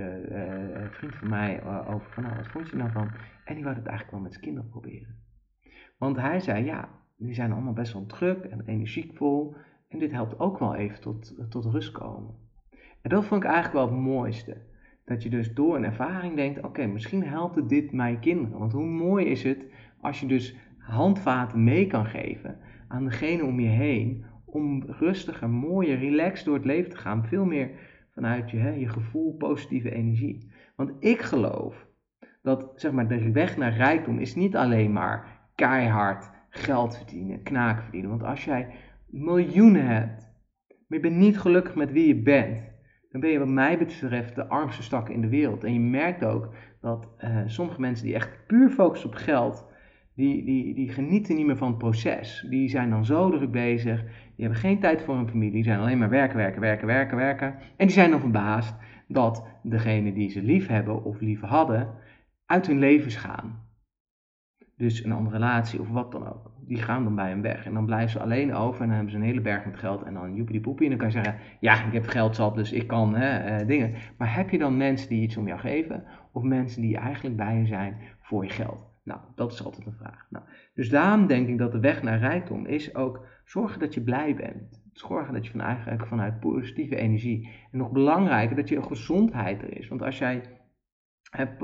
vriend 0.90 1.14
van 1.14 1.28
mij, 1.28 1.62
over 1.64 2.10
van 2.10 2.22
nou, 2.22 2.36
wat 2.36 2.46
vond 2.46 2.68
je 2.68 2.76
nou 2.76 2.90
van? 2.90 3.10
En 3.44 3.54
die 3.54 3.64
wou 3.64 3.76
het 3.76 3.86
eigenlijk 3.86 4.10
wel 4.10 4.20
met 4.20 4.32
zijn 4.32 4.44
kinderen 4.44 4.70
proberen. 4.70 5.16
Want 5.98 6.16
hij 6.16 6.40
zei, 6.40 6.64
ja, 6.64 6.88
die 7.16 7.34
zijn 7.34 7.52
allemaal 7.52 7.72
best 7.72 7.92
wel 7.92 8.06
druk 8.06 8.44
en 8.44 8.62
energiekvol. 8.66 9.56
En 9.88 9.98
dit 9.98 10.12
helpt 10.12 10.38
ook 10.38 10.58
wel 10.58 10.74
even 10.74 11.00
tot, 11.00 11.50
tot 11.50 11.64
rust 11.64 11.92
komen. 11.92 12.34
En 13.02 13.10
dat 13.10 13.24
vond 13.24 13.42
ik 13.42 13.48
eigenlijk 13.48 13.74
wel 13.74 13.96
het 13.96 14.04
mooiste. 14.04 14.56
Dat 15.04 15.22
je 15.22 15.30
dus 15.30 15.54
door 15.54 15.76
een 15.76 15.84
ervaring 15.84 16.36
denkt, 16.36 16.62
oké, 16.62 16.86
misschien 16.86 17.24
helpt 17.24 17.68
dit 17.68 17.92
mijn 17.92 18.20
kinderen. 18.20 18.58
Want 18.58 18.72
hoe 18.72 18.86
mooi 18.86 19.26
is 19.26 19.42
het 19.42 19.64
als 20.00 20.20
je 20.20 20.26
dus 20.26 20.56
handvaten 20.78 21.64
mee 21.64 21.86
kan 21.86 22.06
geven 22.06 22.58
aan 22.88 23.04
degene 23.04 23.44
om 23.44 23.60
je 23.60 23.68
heen. 23.68 24.24
Om 24.44 24.82
rustiger, 24.86 25.50
mooier, 25.50 25.98
relaxed 25.98 26.44
door 26.44 26.54
het 26.54 26.64
leven 26.64 26.90
te 26.90 26.96
gaan. 26.96 27.26
Veel 27.26 27.44
meer 27.44 27.70
vanuit 28.14 28.50
je, 28.50 28.56
hè, 28.56 28.70
je 28.70 28.88
gevoel, 28.88 29.34
positieve 29.36 29.90
energie. 29.90 30.52
Want 30.76 30.92
ik 30.98 31.20
geloof 31.20 31.86
dat 32.42 32.72
zeg 32.74 32.92
maar, 32.92 33.08
de 33.08 33.32
weg 33.32 33.56
naar 33.56 33.76
rijkdom 33.76 34.18
is 34.18 34.34
niet 34.34 34.56
alleen 34.56 34.92
maar 34.92 35.40
keihard 35.54 36.30
geld 36.48 36.96
verdienen, 36.96 37.42
knaken 37.42 37.82
verdienen. 37.82 38.10
Want 38.10 38.22
als 38.22 38.44
jij 38.44 38.74
miljoenen 39.16 39.86
hebt, 39.86 40.28
maar 40.86 40.98
je 40.98 41.00
bent 41.00 41.16
niet 41.16 41.38
gelukkig 41.38 41.74
met 41.74 41.92
wie 41.92 42.06
je 42.06 42.22
bent, 42.22 42.74
dan 43.10 43.20
ben 43.20 43.30
je 43.30 43.38
wat 43.38 43.48
mij 43.48 43.78
betreft 43.78 44.34
de 44.34 44.46
armste 44.48 44.82
stak 44.82 45.08
in 45.08 45.20
de 45.20 45.28
wereld. 45.28 45.64
En 45.64 45.72
je 45.72 45.80
merkt 45.80 46.24
ook 46.24 46.54
dat 46.80 47.08
uh, 47.24 47.42
sommige 47.46 47.80
mensen 47.80 48.06
die 48.06 48.14
echt 48.14 48.46
puur 48.46 48.70
focussen 48.70 49.08
op 49.08 49.14
geld, 49.14 49.66
die, 50.14 50.44
die, 50.44 50.74
die 50.74 50.88
genieten 50.88 51.36
niet 51.36 51.46
meer 51.46 51.56
van 51.56 51.68
het 51.68 51.78
proces. 51.78 52.46
Die 52.50 52.68
zijn 52.68 52.90
dan 52.90 53.04
zo 53.04 53.30
druk 53.30 53.50
bezig, 53.50 54.02
die 54.02 54.44
hebben 54.44 54.58
geen 54.58 54.80
tijd 54.80 55.02
voor 55.02 55.16
hun 55.16 55.28
familie, 55.28 55.52
die 55.52 55.64
zijn 55.64 55.80
alleen 55.80 55.98
maar 55.98 56.08
werken, 56.08 56.36
werken, 56.36 56.60
werken, 56.60 56.86
werken, 56.86 57.16
werken. 57.16 57.54
En 57.76 57.86
die 57.86 57.94
zijn 57.94 58.10
dan 58.10 58.20
verbaasd 58.20 58.74
dat 59.08 59.44
degene 59.62 60.12
die 60.12 60.30
ze 60.30 60.42
lief 60.42 60.66
hebben 60.66 61.04
of 61.04 61.20
lief 61.20 61.40
hadden, 61.40 61.94
uit 62.46 62.66
hun 62.66 62.78
levens 62.78 63.16
gaan. 63.16 63.64
Dus 64.76 65.04
een 65.04 65.12
andere 65.12 65.36
relatie 65.36 65.80
of 65.80 65.88
wat 65.88 66.12
dan 66.12 66.26
ook. 66.26 66.55
Die 66.66 66.82
gaan 66.82 67.04
dan 67.04 67.14
bij 67.14 67.28
hem 67.28 67.42
weg. 67.42 67.66
En 67.66 67.74
dan 67.74 67.86
blijven 67.86 68.10
ze 68.10 68.20
alleen 68.20 68.54
over 68.54 68.80
en 68.80 68.86
dan 68.86 68.96
hebben 68.96 69.12
ze 69.12 69.18
een 69.18 69.24
hele 69.24 69.40
berg 69.40 69.64
met 69.64 69.76
geld. 69.76 70.02
En 70.02 70.14
dan 70.14 70.34
joepie 70.34 70.60
poepie. 70.60 70.90
En 70.90 70.90
dan 70.90 70.98
kan 70.98 71.08
je 71.08 71.24
zeggen, 71.24 71.42
ja, 71.60 71.84
ik 71.84 71.92
heb 71.92 72.06
geld 72.06 72.36
zat, 72.36 72.54
dus 72.54 72.72
ik 72.72 72.86
kan 72.86 73.14
hè, 73.14 73.60
uh, 73.60 73.66
dingen. 73.66 73.94
Maar 74.18 74.34
heb 74.34 74.50
je 74.50 74.58
dan 74.58 74.76
mensen 74.76 75.08
die 75.08 75.22
iets 75.22 75.36
om 75.36 75.46
jou 75.46 75.60
geven? 75.60 76.04
Of 76.32 76.42
mensen 76.42 76.82
die 76.82 76.96
eigenlijk 76.96 77.36
bij 77.36 77.58
je 77.58 77.66
zijn 77.66 77.96
voor 78.20 78.44
je 78.44 78.50
geld? 78.50 78.94
Nou, 79.02 79.20
dat 79.34 79.52
is 79.52 79.64
altijd 79.64 79.86
een 79.86 79.92
vraag. 79.92 80.26
Nou, 80.30 80.44
dus 80.74 80.88
daarom 80.88 81.26
denk 81.26 81.48
ik 81.48 81.58
dat 81.58 81.72
de 81.72 81.80
weg 81.80 82.02
naar 82.02 82.18
rijkdom 82.18 82.66
is 82.66 82.94
ook 82.94 83.26
zorgen 83.44 83.80
dat 83.80 83.94
je 83.94 84.00
blij 84.00 84.34
bent. 84.34 84.82
Zorgen 84.92 85.34
dat 85.34 85.46
je 85.46 85.58
eigenlijk 85.58 86.06
vanuit 86.06 86.40
positieve 86.40 86.96
energie. 86.96 87.50
En 87.72 87.78
nog 87.78 87.90
belangrijker, 87.90 88.56
dat 88.56 88.68
je 88.68 88.82
gezondheid 88.82 89.62
er 89.62 89.78
is. 89.78 89.88
Want 89.88 90.02
als 90.02 90.18
jij 90.18 90.42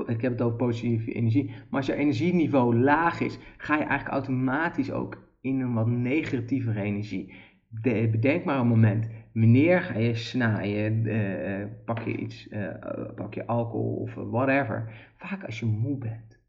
ik 0.05 0.21
heb 0.21 0.31
het 0.31 0.41
over 0.41 0.57
positieve 0.57 1.13
energie. 1.13 1.47
Maar 1.47 1.79
als 1.79 1.85
je 1.85 1.95
energieniveau 1.95 2.75
laag 2.75 3.19
is, 3.19 3.39
ga 3.57 3.75
je 3.75 3.83
eigenlijk 3.83 4.09
automatisch 4.09 4.91
ook 4.91 5.31
in 5.41 5.59
een 5.59 5.73
wat 5.73 5.87
negatievere 5.87 6.81
energie. 6.81 7.33
bedenk 7.81 8.43
maar 8.43 8.59
een 8.59 8.67
moment. 8.67 9.09
Wanneer 9.33 9.81
ga 9.81 9.97
je 9.97 10.15
snijden, 10.15 11.05
uh, 11.05 11.65
pak 11.85 11.99
je 11.99 12.17
iets, 12.17 12.47
uh, 12.47 12.69
pak 13.15 13.33
je 13.33 13.45
alcohol 13.45 13.95
of 13.95 14.13
whatever. 14.13 14.93
Vaak 15.15 15.43
als 15.43 15.59
je 15.59 15.65
moe 15.65 15.97
bent. 15.97 16.41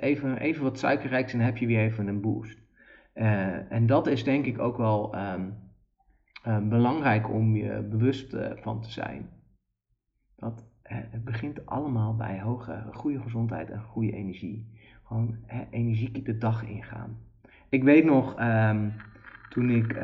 Even, 0.00 0.38
even 0.38 0.62
wat 0.62 0.78
suikerrijks 0.78 1.32
en 1.32 1.40
heb 1.40 1.56
je 1.56 1.66
weer 1.66 1.80
even 1.80 2.06
een 2.06 2.20
boost. 2.20 2.62
En 3.68 3.86
dat 3.86 4.06
is 4.06 4.24
denk 4.24 4.44
ik 4.44 4.58
ook 4.58 4.76
wel 4.76 5.16
um, 5.16 6.68
belangrijk 6.68 7.30
om 7.30 7.56
je 7.56 7.86
bewust 7.90 8.36
van 8.54 8.80
te 8.80 8.90
zijn. 8.90 9.30
Dat 10.36 10.66
het 10.88 11.24
begint 11.24 11.66
allemaal 11.66 12.16
bij 12.16 12.40
hoge, 12.40 12.82
goede 12.92 13.20
gezondheid 13.20 13.70
en 13.70 13.82
goede 13.82 14.12
energie. 14.12 14.66
Gewoon 15.04 15.36
energiek 15.70 16.24
de 16.24 16.38
dag 16.38 16.66
ingaan. 16.66 17.16
Ik 17.68 17.82
weet 17.82 18.04
nog, 18.04 18.34
ehm, 18.38 18.88
toen 19.48 19.70
ik 19.70 19.96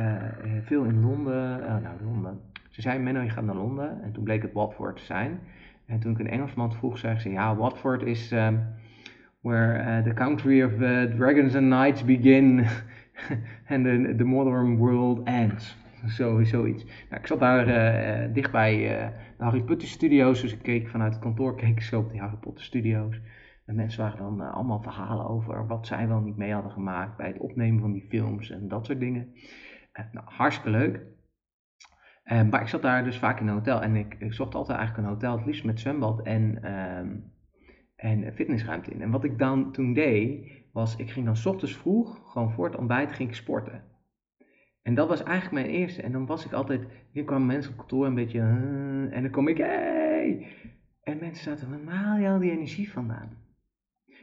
veel 0.62 0.84
in 0.84 1.00
Londen, 1.00 1.60
nou 1.82 2.02
Londen, 2.04 2.40
ze 2.70 2.80
zei 2.80 2.98
Menno 2.98 3.20
je 3.20 3.30
gaat 3.30 3.44
naar 3.44 3.54
Londen 3.54 4.02
en 4.02 4.12
toen 4.12 4.24
bleek 4.24 4.42
het 4.42 4.52
Watford 4.52 4.96
te 4.96 5.04
zijn. 5.04 5.38
En 5.86 6.00
toen 6.00 6.12
ik 6.12 6.18
een 6.18 6.28
Engelsman 6.30 6.72
vroeg, 6.72 6.98
zei 6.98 7.18
ze 7.18 7.30
ja 7.30 7.56
Watford 7.56 8.02
is... 8.02 8.32
Um, 8.32 8.60
where 9.44 10.02
the 10.06 10.14
country 10.14 10.62
of 10.62 10.78
dragons 10.78 11.54
and 11.54 11.68
knights 11.68 12.02
begin 12.02 12.66
and 13.68 13.84
the 13.84 14.24
modern 14.24 14.78
world 14.78 15.20
ends. 15.26 15.74
Zo, 16.16 16.44
zoiets. 16.44 16.84
Nou, 16.84 17.20
ik 17.20 17.26
zat 17.26 17.38
daar 17.38 17.68
uh, 17.68 18.34
dichtbij 18.34 18.76
de 19.38 19.44
Harry 19.44 19.62
Potter 19.62 19.88
Studios, 19.88 20.40
dus 20.40 20.52
ik 20.52 20.62
keek 20.62 20.88
vanuit 20.88 21.12
het 21.12 21.22
kantoor 21.22 21.56
keek 21.60 21.68
ik 21.68 21.80
zo 21.80 22.00
op 22.00 22.10
die 22.10 22.20
Harry 22.20 22.36
Potter 22.36 22.64
Studios. 22.64 23.20
En 23.66 23.74
mensen 23.74 24.02
waren 24.02 24.18
dan 24.18 24.52
allemaal 24.52 24.82
verhalen 24.82 25.28
over 25.28 25.66
wat 25.66 25.86
zij 25.86 26.08
wel 26.08 26.20
niet 26.20 26.36
mee 26.36 26.52
hadden 26.52 26.72
gemaakt 26.72 27.16
bij 27.16 27.26
het 27.26 27.38
opnemen 27.38 27.80
van 27.80 27.92
die 27.92 28.06
films 28.08 28.50
en 28.50 28.68
dat 28.68 28.86
soort 28.86 29.00
dingen. 29.00 29.32
nou, 30.12 30.26
hartstikke 30.30 30.70
leuk. 30.70 31.02
maar 32.50 32.60
ik 32.60 32.68
zat 32.68 32.82
daar 32.82 33.04
dus 33.04 33.18
vaak 33.18 33.40
in 33.40 33.46
een 33.46 33.54
hotel 33.54 33.82
en 33.82 33.96
ik, 33.96 34.16
ik 34.18 34.32
zocht 34.32 34.54
altijd 34.54 34.78
eigenlijk 34.78 35.08
een 35.08 35.14
hotel, 35.14 35.36
het 35.36 35.46
liefst 35.46 35.64
met 35.64 35.80
zwembad 35.80 36.22
en 36.22 36.62
ehm, 36.62 37.16
en 37.96 38.32
fitnessruimte 38.34 38.90
in. 38.90 39.02
En 39.02 39.10
wat 39.10 39.24
ik 39.24 39.38
dan 39.38 39.72
toen 39.72 39.92
deed, 39.92 40.52
was 40.72 40.96
ik 40.96 41.10
ging 41.10 41.26
dan 41.26 41.36
s 41.36 41.46
ochtends 41.46 41.76
vroeg, 41.76 42.32
gewoon 42.32 42.52
voor 42.52 42.66
het 42.66 42.76
ontbijt, 42.76 43.12
ging 43.12 43.28
ik 43.28 43.34
sporten. 43.34 43.82
En 44.84 44.94
dat 44.94 45.08
was 45.08 45.22
eigenlijk 45.22 45.66
mijn 45.66 45.76
eerste. 45.76 46.02
En 46.02 46.12
dan 46.12 46.26
was 46.26 46.44
ik 46.44 46.52
altijd, 46.52 46.86
hier 47.10 47.24
kwamen 47.24 47.46
mensen 47.46 47.72
op 47.72 47.78
kantoor 47.78 48.06
een 48.06 48.14
beetje, 48.14 48.40
en 49.10 49.22
dan 49.22 49.30
kom 49.30 49.48
ik, 49.48 49.56
hey! 49.56 50.46
En 51.02 51.18
mensen 51.20 51.44
zaten, 51.44 51.84
waar 51.84 51.94
haal 51.94 52.18
je 52.18 52.28
al 52.28 52.38
die 52.38 52.50
energie 52.50 52.92
vandaan? 52.92 53.36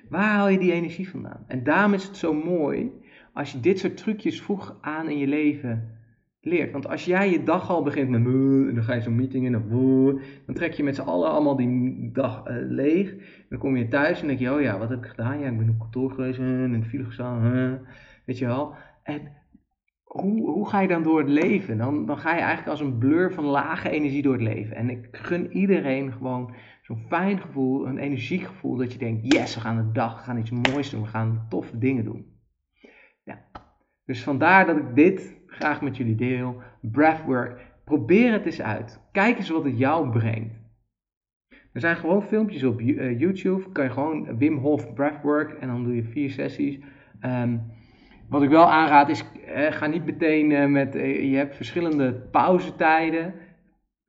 Waar 0.10 0.30
haal 0.30 0.50
je 0.50 0.58
die 0.58 0.72
energie 0.72 1.10
vandaan? 1.10 1.44
En 1.48 1.64
daarom 1.64 1.94
is 1.94 2.04
het 2.04 2.18
zo 2.18 2.34
mooi, 2.34 2.92
als 3.34 3.52
je 3.52 3.60
dit 3.60 3.80
soort 3.80 3.98
trucjes 3.98 4.42
vroeg 4.42 4.78
aan 4.82 5.10
in 5.10 5.18
je 5.18 5.28
leven 5.28 6.00
leert. 6.42 6.72
Want 6.72 6.88
als 6.88 7.06
jij 7.06 7.32
je 7.32 7.44
dag 7.44 7.70
al 7.70 7.84
begint 7.84 8.10
met 8.10 8.26
en 8.26 8.76
dan 8.76 8.84
ga 8.84 8.94
je 8.94 9.02
zo'n 9.02 9.16
meeting 9.16 9.46
in, 9.46 9.52
dan 10.46 10.56
trek 10.56 10.74
je 10.74 10.84
met 10.84 10.96
z'n 10.96 11.02
allen 11.02 11.30
allemaal 11.30 11.56
die 11.56 12.12
dag 12.12 12.48
uh, 12.48 12.56
leeg. 12.70 13.16
Dan 13.50 13.60
kom 13.60 13.78
je 13.78 13.88
thuis 13.88 14.22
en 14.22 14.28
denk 14.28 14.40
je, 14.40 14.54
oh 14.54 14.62
ja, 14.62 14.78
wat 14.78 14.90
heb 14.90 15.04
ik 15.04 15.10
gedaan? 15.10 15.40
Ja, 15.40 15.50
ik 15.50 15.58
ben 15.58 15.70
op 15.70 15.80
kantoor 15.80 16.12
geweest 16.12 16.40
en 16.40 16.74
in 16.74 16.80
de 16.80 16.86
file 16.86 17.06
gestaan, 17.06 17.80
weet 18.26 18.38
je 18.38 18.46
wel. 18.46 18.76
En 19.04 19.22
hoe, 20.12 20.50
hoe 20.50 20.70
ga 20.70 20.80
je 20.80 20.88
dan 20.88 21.04
door 21.04 21.20
het 21.20 21.30
leven? 21.30 21.78
Dan, 21.78 22.06
dan 22.06 22.18
ga 22.18 22.34
je 22.34 22.40
eigenlijk 22.40 22.70
als 22.70 22.80
een 22.80 22.98
blur 22.98 23.34
van 23.34 23.44
lage 23.44 23.90
energie 23.90 24.22
door 24.22 24.34
het 24.34 24.42
leven. 24.42 24.76
En 24.76 24.90
ik 24.90 25.08
gun 25.12 25.52
iedereen 25.52 26.12
gewoon 26.12 26.54
zo'n 26.82 27.06
fijn 27.08 27.40
gevoel, 27.40 27.88
een 27.88 27.98
energiek 27.98 28.44
gevoel, 28.44 28.76
dat 28.76 28.94
je 28.94 29.00
denkt, 29.00 29.34
yes, 29.34 29.56
we 29.56 29.62
gaan 29.62 29.78
de 29.78 29.92
dag, 29.92 30.18
we 30.18 30.24
gaan 30.24 30.38
iets 30.38 30.52
moois 30.52 30.90
doen, 30.90 31.02
we 31.02 31.08
gaan 31.08 31.46
toffe 31.50 31.78
dingen 31.78 32.04
doen. 32.04 32.26
Ja. 33.24 33.46
Dus 34.06 34.24
vandaar 34.24 34.66
dat 34.66 34.78
ik 34.78 34.96
dit 34.96 35.38
graag 35.48 35.82
met 35.82 35.98
jullie 35.98 36.16
deel. 36.16 36.62
Breathwork. 36.82 37.70
Probeer 37.84 38.32
het 38.32 38.46
eens 38.46 38.62
uit. 38.62 39.02
Kijk 39.12 39.38
eens 39.38 39.50
wat 39.50 39.64
het 39.64 39.78
jou 39.78 40.10
brengt. 40.10 40.60
Er 41.74 41.82
zijn 41.82 41.96
gewoon 41.96 42.24
filmpjes 42.24 42.64
op 42.64 42.80
eh, 42.80 43.20
YouTube. 43.20 43.72
Kan 43.72 43.84
je 43.84 43.90
gewoon 43.90 44.38
Wim 44.38 44.58
Hof 44.58 44.94
Breathwork 44.94 45.52
en 45.52 45.68
dan 45.68 45.84
doe 45.84 45.96
je 45.96 46.04
vier 46.04 46.30
sessies. 46.30 46.80
Ehm, 47.20 47.58
wat 48.32 48.44
ik 48.44 48.50
wel 48.50 48.72
aanraad 48.72 49.10
is, 49.10 49.26
eh, 49.46 49.72
ga 49.72 49.86
niet 49.86 50.06
meteen 50.06 50.50
uh, 50.50 50.66
met, 50.66 50.94
je 50.94 51.36
hebt 51.36 51.56
verschillende 51.56 52.14
pauzetijden. 52.14 53.34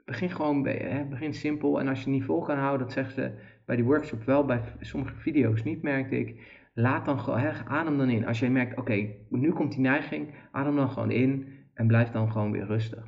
Begin 0.05 0.31
gewoon, 0.31 0.63
begin 1.09 1.35
simpel. 1.35 1.81
En 1.81 1.89
als 1.89 2.05
je 2.05 2.11
niet 2.11 2.25
vol 2.25 2.41
kan 2.43 2.59
houden, 2.59 2.87
dat 2.87 2.93
zeggen 2.93 3.15
ze 3.15 3.33
bij 3.67 3.77
die 3.77 3.85
workshop 3.85 4.25
wel, 4.25 4.45
bij 4.45 4.63
sommige 4.81 5.15
video's 5.15 5.63
niet, 5.63 5.83
merkte 5.83 6.19
ik. 6.19 6.61
Laat 6.75 7.05
dan 7.05 7.19
gewoon, 7.19 7.67
adem 7.67 7.99
dan 7.99 8.09
in. 8.09 8.27
Als 8.27 8.39
jij 8.39 8.51
merkt, 8.51 8.79
oké, 8.79 9.09
nu 9.29 9.53
komt 9.53 9.73
die 9.73 9.81
neiging, 9.81 10.35
adem 10.51 10.77
dan 10.77 10.91
gewoon 10.91 11.11
in 11.11 11.59
en 11.75 11.87
blijf 11.87 12.11
dan 12.11 12.33
gewoon 12.33 12.53
weer 12.53 12.67
rustig. 12.67 13.07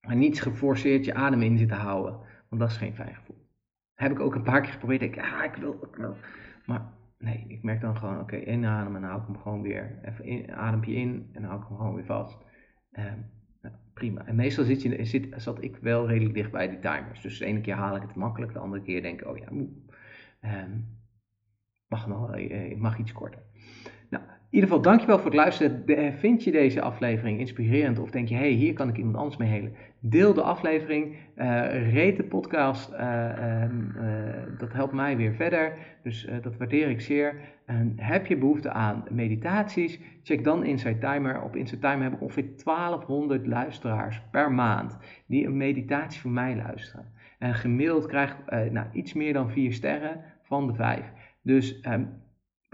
En 0.00 0.18
niet 0.18 0.42
geforceerd 0.42 1.04
je 1.04 1.14
adem 1.14 1.42
in 1.42 1.58
zitten 1.58 1.76
houden, 1.76 2.18
want 2.48 2.60
dat 2.62 2.70
is 2.70 2.76
geen 2.76 2.94
fijn 2.94 3.14
gevoel. 3.14 3.48
Heb 3.94 4.10
ik 4.10 4.20
ook 4.20 4.34
een 4.34 4.42
paar 4.42 4.60
keer 4.60 4.72
geprobeerd, 4.72 5.00
denk 5.00 5.16
ik, 5.16 5.22
ah, 5.22 5.44
ik 5.44 5.54
wil, 5.54 5.78
ik 5.90 5.96
wil. 5.96 6.16
Maar 6.66 6.92
nee, 7.24 7.44
ik 7.48 7.62
merk 7.62 7.80
dan 7.80 7.96
gewoon, 7.96 8.20
oké, 8.20 8.36
inademen 8.36 9.02
en 9.02 9.08
hou 9.08 9.20
ik 9.20 9.26
hem 9.26 9.38
gewoon 9.38 9.62
weer, 9.62 9.98
even 10.02 10.24
in, 10.24 10.54
adempje 10.54 10.94
in 10.94 11.30
en 11.32 11.44
hou 11.44 11.60
ik 11.60 11.68
hem 11.68 11.76
gewoon 11.76 11.94
weer 11.94 12.04
vast. 12.04 12.38
Ehm, 12.92 13.18
nou, 13.62 13.74
prima. 13.94 14.26
En 14.26 14.34
meestal 14.34 14.64
zit 14.64 14.82
je, 14.82 15.04
zit, 15.04 15.28
zat 15.36 15.62
ik 15.62 15.76
wel 15.76 16.08
redelijk 16.08 16.34
dicht 16.34 16.50
bij 16.50 16.68
die 16.68 16.78
timers. 16.78 17.20
Dus 17.20 17.38
de 17.38 17.44
ene 17.44 17.60
keer 17.60 17.74
haal 17.74 17.96
ik 17.96 18.02
het 18.02 18.14
makkelijk, 18.14 18.52
de 18.52 18.58
andere 18.58 18.82
keer 18.82 19.02
denk 19.02 19.20
ik, 19.20 19.26
oh 19.28 19.36
ja, 19.36 19.46
moe. 19.50 19.68
Um, 20.42 20.98
mag, 21.88 22.06
nog, 22.06 22.34
eh, 22.34 22.76
mag 22.76 22.98
iets 22.98 23.12
korter. 23.12 23.42
In 24.54 24.60
ieder 24.60 24.74
geval, 24.74 24.90
dankjewel 24.90 25.18
voor 25.18 25.30
het 25.30 25.40
luisteren. 25.40 25.84
Vind 26.18 26.44
je 26.44 26.50
deze 26.50 26.80
aflevering 26.80 27.38
inspirerend 27.38 27.98
of 27.98 28.10
denk 28.10 28.28
je, 28.28 28.34
hey, 28.34 28.50
hier 28.50 28.72
kan 28.72 28.88
ik 28.88 28.96
iemand 28.96 29.16
anders 29.16 29.36
mee 29.36 29.48
helen? 29.48 29.72
Deel 30.00 30.34
de 30.34 30.42
aflevering, 30.42 31.16
uh, 31.36 32.16
de 32.16 32.26
podcast, 32.28 32.92
uh, 32.92 33.64
dat 34.58 34.72
helpt 34.72 34.92
mij 34.92 35.16
weer 35.16 35.34
verder, 35.34 35.76
dus 36.02 36.28
dat 36.42 36.56
waardeer 36.56 36.88
ik 36.88 37.00
zeer. 37.00 37.40
En 37.66 37.92
heb 37.96 38.26
je 38.26 38.36
behoefte 38.36 38.70
aan 38.70 39.04
meditaties, 39.10 40.00
check 40.22 40.44
dan 40.44 40.64
Inside 40.64 40.98
Timer. 40.98 41.42
Op 41.42 41.56
Inside 41.56 41.80
Timer 41.80 42.02
heb 42.02 42.12
ik 42.12 42.20
ongeveer 42.20 42.48
1200 42.64 43.46
luisteraars 43.46 44.22
per 44.30 44.52
maand 44.52 44.98
die 45.26 45.46
een 45.46 45.56
meditatie 45.56 46.20
van 46.20 46.32
mij 46.32 46.56
luisteren. 46.56 47.12
En 47.38 47.54
gemiddeld 47.54 48.06
krijg 48.06 48.36
ik 48.46 48.72
nou, 48.72 48.86
iets 48.92 49.12
meer 49.12 49.32
dan 49.32 49.50
4 49.50 49.72
sterren 49.72 50.20
van 50.42 50.66
de 50.66 50.74
5. 50.74 51.12
Dus 51.42 51.86
um, 51.88 52.22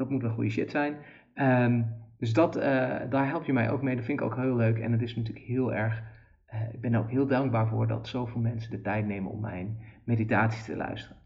dat 0.01 0.11
moet 0.11 0.23
wel 0.23 0.31
goede 0.31 0.51
shit 0.51 0.71
zijn. 0.71 0.97
Um, 1.41 1.99
dus 2.19 2.33
dat, 2.33 2.57
uh, 2.57 2.63
daar 3.11 3.29
help 3.29 3.45
je 3.45 3.53
mij 3.53 3.71
ook 3.71 3.83
mee. 3.83 3.97
Dat 3.97 4.05
vind 4.05 4.21
ik 4.21 4.27
ook 4.27 4.37
heel 4.37 4.57
leuk. 4.57 4.79
En 4.79 4.93
het 4.93 5.03
is 5.03 5.17
natuurlijk 5.17 5.47
heel 5.47 5.75
erg. 5.75 6.03
Uh, 6.55 6.73
ik 6.73 6.81
ben 6.81 6.93
er 6.93 7.01
ook 7.01 7.11
heel 7.11 7.27
dankbaar 7.27 7.69
voor 7.69 7.87
dat 7.87 8.09
zoveel 8.09 8.41
mensen 8.41 8.71
de 8.71 8.81
tijd 8.81 9.07
nemen 9.07 9.31
om 9.31 9.41
mijn 9.41 9.79
meditaties 10.05 10.65
te 10.65 10.77
luisteren. 10.77 11.17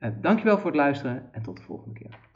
Uh, 0.00 0.10
dankjewel 0.20 0.56
voor 0.58 0.70
het 0.70 0.80
luisteren 0.80 1.22
en 1.32 1.42
tot 1.42 1.56
de 1.56 1.62
volgende 1.62 1.98
keer. 1.98 2.27